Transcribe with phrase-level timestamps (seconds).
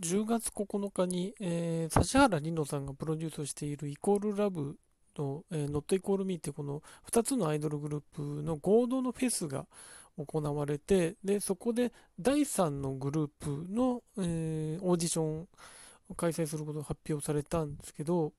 [0.00, 4.76] 10月9日に、えー、指原莉乃さんがプロデュースしているイコールラブ
[5.16, 9.66] の、えー、Not Equal Me ってこの2つのアイドルグループの合同のフェスが
[10.16, 15.48] 行われて、で、そこで第3のグループの、えー、オーディション
[16.08, 18.32] を開催することが発表されたんですけど、やっ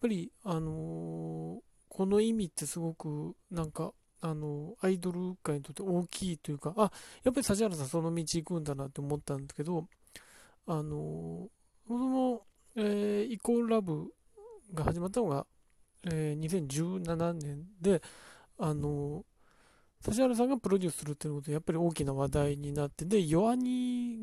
[0.00, 6.90] ぱり、あのー、この意味ってすごくなんかあの、アイドル界にとって大きいというか、あ、
[7.22, 9.86] やっぱり指原さんその道行くんだなって思ったんですけど、
[10.66, 11.48] あの、
[11.86, 12.42] その、
[12.76, 14.12] え、イコールラブ
[14.74, 15.46] が始まったのが、
[16.10, 18.02] え、2017年で、
[18.58, 19.24] あの、
[20.06, 23.56] 指原さんがプロデュースするっていうことで、やっぱり大きな話題になって、で、弱ア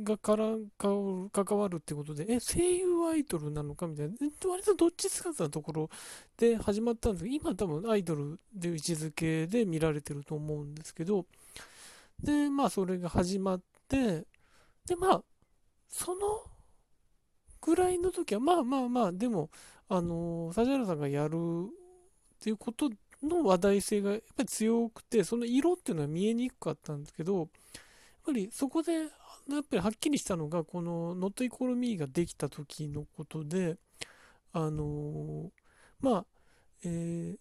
[0.04, 4.16] がから関わるってことで、え、声優アイドルなのかみたいな、
[4.50, 5.90] 割とどっちつかずなところ
[6.38, 11.26] で始まったんですけど、今多分アイドルで位置づけで見られてると思うんですけど、
[12.20, 14.26] で、まあそれが始まって、
[14.86, 15.24] で、まあ、
[15.94, 16.44] その
[17.62, 19.52] ぐらいの時は、まあまあまあ、でも、
[19.88, 21.38] あの指原さんがやるっ
[22.42, 22.90] ていうこと
[23.22, 27.48] の話題性がやっぱり強くて、その色っていうのは見えにくかったんですけど、やっ
[28.26, 29.10] ぱりそこで、やっ
[29.50, 33.78] ぱりはっきりしたのが、この Not Equal Me ができた時のことで、
[34.52, 35.52] あの
[36.02, 36.26] まあ、
[36.84, 37.38] えー、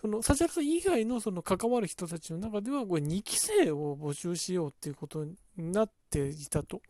[0.00, 6.80] その、指原さん以外のその関わる人たちの中では、これ2期生を募集しようっていうことになっていたと。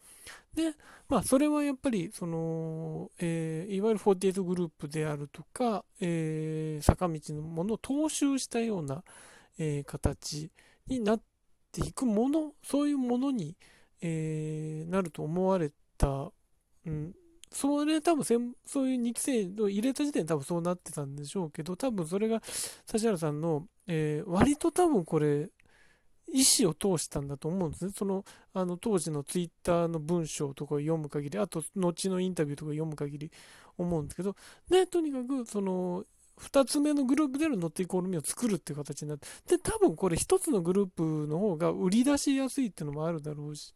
[0.55, 0.75] で、
[1.09, 9.03] まあ、それはやっぱり、その、えー、いわゆる48グループであるとか、えー、坂道のものを踏襲したような、
[9.59, 10.51] えー、形
[10.87, 11.21] になっ
[11.73, 13.57] ていくもの、そういうものに、
[14.03, 16.31] えー、なると思われた、
[16.87, 17.15] うん、
[17.51, 18.35] それ多分そ
[18.85, 22.43] ういう2期生を入れた時点で多分そうなってたんでしょうけど、多分それが
[22.93, 25.51] 指原さんの、えー、割と多分これ、
[26.33, 27.93] 意思を通したんだと思うんですね。
[27.97, 33.33] その、あの、当時のツイッターの文章とかを読む限り、あと、後のインタビューとか読む限り
[33.79, 34.37] 思うんですけど、
[34.69, 36.05] で、とにかく、その、
[36.39, 43.75] 2つ目のグループでのノットイコールミを作るっていう形になって、で、多分これ1つのグループの方が売り出しやすいっていうのもあるだろうし、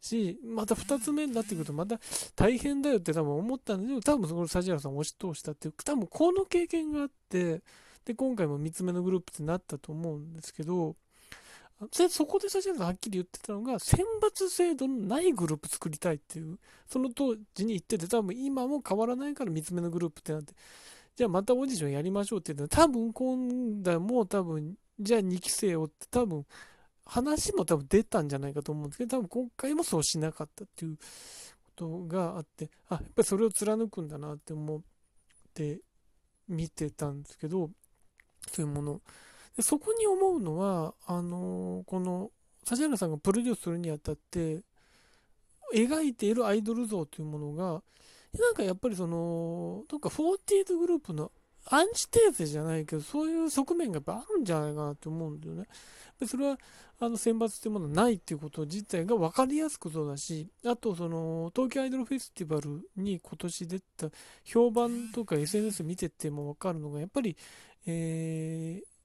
[0.00, 1.98] し、また2つ目になってくるとまた
[2.36, 7.62] 大変だよって多分思ったんだけど、多分そこで指原さん押し通したっていう、多分この経験があって、
[8.04, 10.96] で、今回も3つ目のグループってなったと思うんですけど、
[12.10, 16.58] そこで指原さんはっきり言ってたのが、選抜制度のないグループ作りたいっていう、
[16.88, 20.54] その当時に言ってて、多分今も変わらないから3つ目のグループってなって、
[21.14, 26.46] じゃあまたオーディションやりましょうって言うのは、多分今度も多分、じゃあ2期生をって多分、
[27.08, 34.80] 話も多分出たんじゃないかと思うんですけど、多分今回もそうしなかったっていうことがあって、あ、やっぱりそれを貫くんだなって思っ
[35.54, 35.80] て
[36.48, 37.70] 見てたんですけど、
[38.52, 39.00] そういうもの。
[39.56, 42.30] でそこに思うのは、あのー、この
[42.70, 44.60] 指原さんがプロデュースするにあたって、
[45.74, 47.82] 描いているアイドル像というものが、
[48.38, 51.32] なんかやっぱりその、なんか48グループの
[51.70, 55.64] アンチテーゼじゃないけど、そういう側面がやっぱあるんじゃないかなって思うんだよね。
[56.18, 56.58] でそれは、
[57.00, 64.08] あの、選抜っていうものはないっていうこと自体が分かりやすくそうだし、あと、その、東京アイドルフェスティバルに今年出た
[64.44, 67.36] 評判とか SNS 見てても分かるのが、やっぱり、
[67.86, 68.98] えー、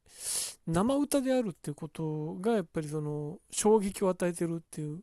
[0.68, 5.02] 生歌であるっていうことがやっぱりその衝撃を与えてるっていう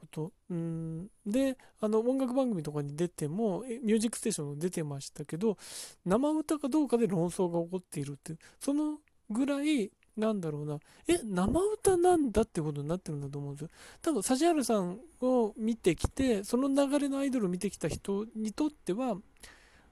[0.00, 0.32] こと。
[0.50, 1.10] うん。
[1.26, 5.56] であの音楽番組とかに出ても「ミュージックステーション」出てましたけど
[6.04, 8.38] 生歌かどうかで論争が起こっているっていう。
[8.60, 8.98] その
[9.30, 10.78] ぐらいなんだろうな。
[11.08, 13.70] え生歌なんだってことになってるんだと思うんですよ。
[14.00, 19.16] 多分指原さんを見てきてその流れのアイドルを見てきた人にとっては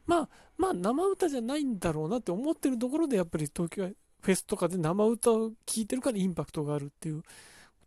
[0.06, 3.90] まあまあ生歌じゃないんだろうなって思ってるところでやっぱり東京
[4.24, 7.28] フェスとかで生歌を聴いてるからインパクトがあるっていうこ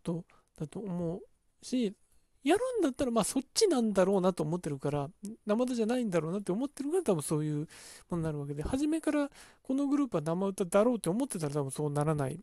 [0.02, 0.24] と
[0.60, 1.94] だと思うし、
[2.44, 5.08] やるんだったらまあそっちなんだろうなと思ってるから、
[5.46, 7.66] 生歌じゃないんだろうなって思ってるから多分そういうも
[8.12, 9.30] のになるわけで、初めから
[9.62, 12.40] このグループは生歌だろうって思ってたら多分そうならない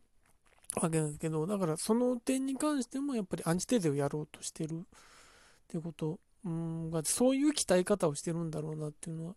[0.80, 4.82] わけなんですけど、だからその点に関してもやっぱりアンチテーゼをやろうとしてるっ
[5.68, 9.34] てことうんが、そういう鍛え方をしてるんだろうなっていうのは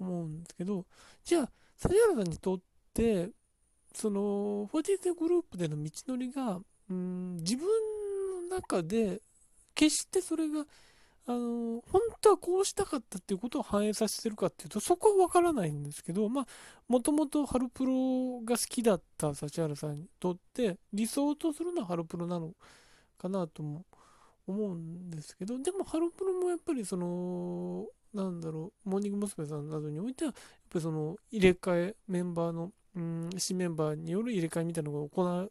[0.00, 0.86] 思うんですけど、
[1.24, 1.50] じゃあ、
[1.84, 2.60] 指原さんにとっ
[2.94, 3.30] て、
[3.94, 6.58] その、48グループでの道のりが、
[6.90, 7.66] うん、自分
[8.48, 9.20] の中で、
[9.82, 10.64] 決してそれが、
[11.26, 16.46] あの、本当はこうしたかったっていうことを反映させてるかっていうと、そこはわからないんですけど、まあ、
[16.88, 22.52] もともとハルプロが好きだった指原さんにとって、理想とするのはハルプロなの
[23.18, 23.84] かなとも
[24.46, 29.46] 思うんですけど、でもハルプロもやっぱりその、なんだろう、モーニング娘。
[29.46, 30.34] さんなどにおいては、やっ
[30.70, 35.50] ぱりその入れ替え、メンバーのうん新メンバーによる入れ替えみたいなのが行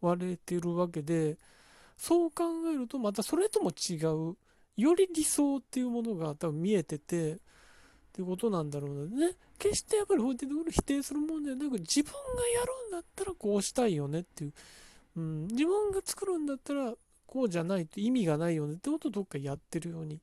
[0.00, 1.38] われてるわけで
[2.00, 4.34] そう考えるとまたそれとも違う
[4.74, 7.36] より理想っていうものが多分見えてて、っ
[8.10, 9.32] ていうことなんだろうね。
[9.58, 14.52] 決してやっぱり法ティドル否定するもんではなく、自分がやるんだったらこうしたいよねっていう。
[15.16, 16.94] うん、自分が作るんだったら
[17.26, 20.20] こうじゃないと意味がないよねってことをどっかやってるように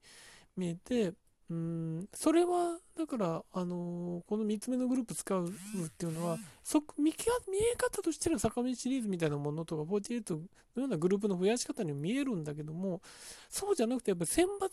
[0.55, 1.13] 見えて、
[1.49, 10.39] うん、それは、だから、あのー、この3つ目のグループ使うっていうのは、そ見見え方としては坂道シリーズみたいなものとか、48の
[10.75, 13.01] ようなグループの増やし方に見えるんだけども、
[13.49, 14.69] そうじゃなくて、やっぱ選抜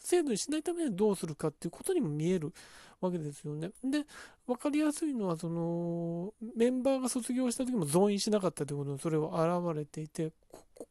[0.00, 2.52] 制度にしないためにはどうするかっていうことにも見える
[3.00, 3.70] わけですよね。
[3.84, 4.04] で、
[4.44, 10.88] 分かりやすいのは、その、メンバーが卒業した時も増員しなかったということにそれは現れていて、ここ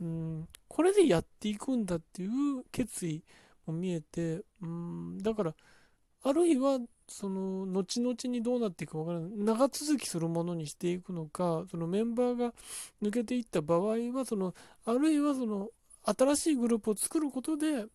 [0.00, 3.22] うん、これでやっていくんだっていう決意、
[3.66, 5.54] も見えて、うん、だから、
[6.24, 6.78] あるいは、
[7.08, 9.30] その、後々にどうなっていくかわからない。
[9.36, 12.54] 長続きするものにしていくのか、そのメンバーが
[13.02, 14.54] 抜けていった場合は、その、
[14.84, 15.70] あるいはその、
[16.04, 17.86] 新しいグループを作ることで、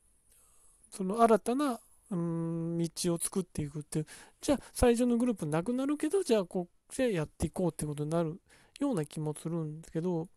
[0.92, 1.80] その新たな、
[2.10, 4.06] うん、道を作っていくっていう。
[4.42, 8.40] じゃあ、最初のグループなくなるけど、じゃあ、こうでやっていこうってことになる
[8.80, 10.28] ような気もするんですけど、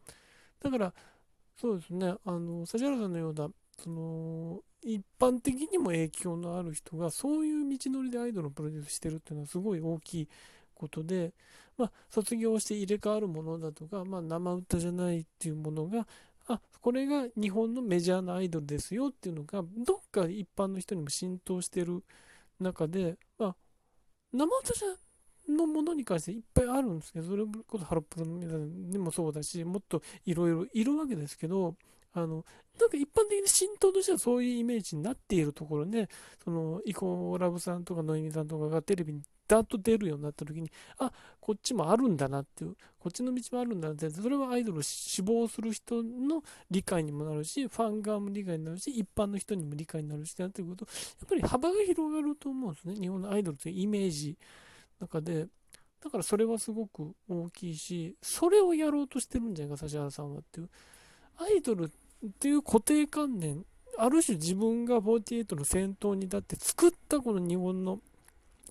[0.60, 0.94] だから、
[1.60, 3.48] そうですね、あの、指原さんのような、
[3.78, 10.28] その、一般的にも影響のある人がそういう道のりでアイドルをプロデュースしてるっていうのはすごい大きい
[10.74, 11.32] ことで、
[11.76, 16.06] まあ、卒業して入れ替わるものだとか、まあ、生歌じゃないっていうものが、
[16.48, 22.02] あ、これが日本のメジャーなアイドルですよっていうのが、どっか一般の人にも浸透してる
[22.58, 23.56] 中で、まあ、
[24.32, 24.88] 生歌じゃ
[25.52, 31.74] のものに関していっぱいあるんですけど、それこそハロプロにもそうだし、もっといろいろいるわけですけど、
[32.12, 32.44] あの、
[32.78, 36.08] なんか一般的に浸透としてはそういうイメージになっているところで、
[36.42, 52.94] その、イコラブさんとかノイミさんとかがテレビにダーッと出るようになった時に、あ、こっちもあるんだなっていう、こっちの道もあるんだなって、それはアイドルを志望する人の理解にもなるし、ファン側も理解になるし、一般の人にも理解になるし、っていうこと、やっぱり幅が広がると思うんですね。
[52.94, 54.36] 日本のアイドルというイメージ
[55.00, 55.46] の中で。
[56.02, 60.70] だからそれはすごく大きいし、それをやろうとしてるんじゃないか、指原さんはっていう。
[61.40, 61.88] アイドルっ
[62.38, 63.64] ていう固定観念、
[63.98, 67.98] ある種自分が48の先頭に立って作ったこの日本の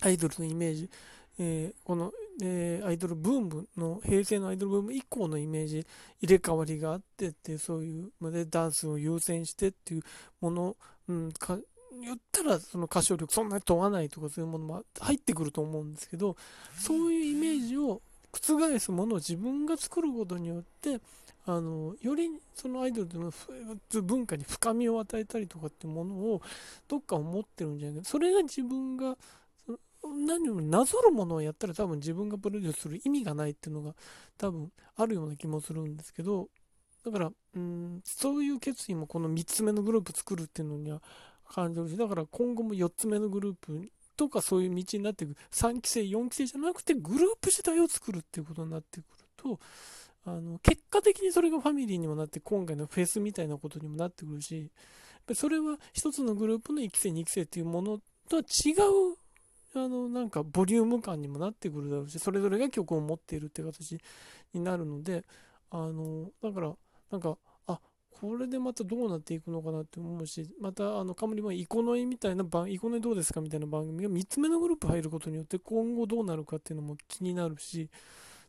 [0.02, 0.90] アイドルのイメージ、
[1.38, 2.12] えー、この、
[2.42, 5.86] えー、アイドルブームの、平成のアイドルブーム以降のイメージ、
[6.22, 10.02] 入れ替わりがあってって、そういうまでダンスを優先してっていう
[10.40, 10.76] もの、
[11.08, 11.58] うん、か
[12.02, 16.36] 言ったらその歌唱力そんなに問わないとかそういうものも入ってくると思うんですけど、
[16.78, 18.00] そういうイメージを
[18.32, 21.00] 覆すものを自分が作ることによって、
[21.46, 23.32] あのよりそのアイドルの
[24.02, 26.42] 文化に深みを与えたりとかってものを
[26.86, 28.04] どっか思ってるんじゃないか。
[28.04, 29.16] それが自分が
[30.02, 33.94] 何よりなぞるものをやったら多分自分がプロデュースする意味がないっていうのが
[34.38, 36.48] 多分あるような気もするんですけど
[37.04, 41.02] だからうんそういう決意もこの3つ目のグループ作るっていうのには
[41.48, 43.90] 感じるしだから今後も4つ目のグループ
[44.20, 49.04] とかそういう道になっていく3期生4期生じゃなくてグループ自体を作るっていうことになってくる
[49.36, 49.58] と
[50.26, 54.70] あの、結果的にそれがファミリーにもなって、今回のフェスみたいなことにもなってくるし、
[55.34, 59.16] それは一つのグループの1期生、2期生っていうものとは違う、
[59.74, 63.98] あの、なんか、ボリューム感にもなってくるだろうし、それぞれが曲を持っているって形
[64.52, 65.24] になるので、
[65.70, 66.76] あの、だから、
[67.10, 67.38] なんか、
[68.10, 77.88] これでまたどうなっていくのかなって思うし、また、あの、カムリマイコノイみたいな番、イコノイどうですかみたいな番組が3つ目のグループ入ることによって今後どうなるかっていうのも気になるし、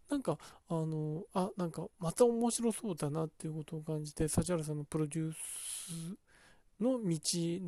[0.10, 6.18] なんか、あの、あ、なんか、また面白そうだなっていうことを感じて、指原さんのプロデュース
[6.82, 7.20] の道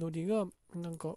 [0.06, 1.16] のりが、なんか、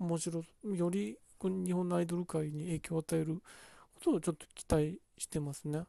[0.00, 3.36] 面白、より日本のアイドル界に影響を与える
[3.94, 5.84] ことをちょっと期待してますね。